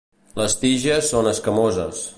Les 0.41 0.55
tiges 0.61 1.11
són 1.15 1.33
escamoses. 1.35 2.05